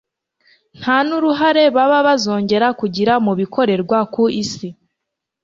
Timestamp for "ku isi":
4.13-4.67